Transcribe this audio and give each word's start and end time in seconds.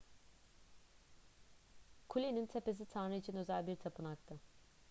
kulenin 2.09 2.45
tepesi 2.47 2.85
tanrı 2.85 3.15
için 3.15 3.33
özel 3.35 3.67
bir 3.67 3.75
tapınaktı 3.75 4.39